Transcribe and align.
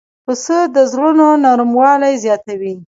پسه 0.25 0.57
د 0.75 0.77
زړونو 0.91 1.27
نرموالی 1.43 2.13
زیاتوي. 2.23 2.73